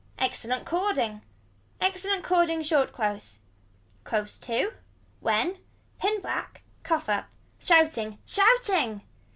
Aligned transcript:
Excellent 0.17 0.65
cording. 0.65 1.21
Excellent 1.79 2.23
cording 2.23 2.63
short 2.63 2.91
close. 2.91 3.37
Close 4.03 4.39
to. 4.39 4.73
When. 5.19 5.59
Pin 5.99 6.21
black. 6.21 6.63
Cough 6.81 7.07
or 7.07 7.11
up. 7.11 7.25
Shouting. 7.59 8.17
Shouting. 8.25 9.03